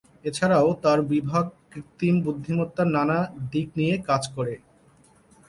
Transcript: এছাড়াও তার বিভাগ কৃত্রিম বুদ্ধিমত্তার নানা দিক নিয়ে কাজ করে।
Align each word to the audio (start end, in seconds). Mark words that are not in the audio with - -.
এছাড়াও 0.25 0.69
তার 0.83 0.99
বিভাগ 1.11 1.43
কৃত্রিম 1.71 2.15
বুদ্ধিমত্তার 2.25 2.87
নানা 2.95 3.17
দিক 3.51 3.67
নিয়ে 3.79 3.95
কাজ 4.09 4.23
করে। 4.35 4.53